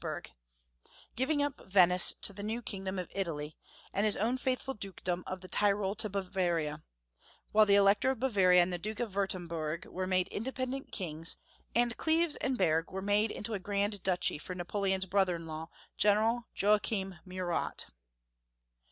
[0.01, 3.55] 439 burg, giving up Venice to the new kingdom of Italy,
[3.93, 6.81] and his own faithful dukedom of the Tyrol to Bavaria,
[7.51, 11.35] while the Elector of Bavaria and Duke of Wurtemburg were made independent Idngs,
[11.75, 15.69] and Cleves and Berg were made into a Grand Duchy for Napoleon's brother in law.
[15.97, 17.85] General Joachim Murat.